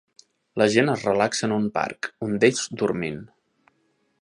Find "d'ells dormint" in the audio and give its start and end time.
2.45-3.21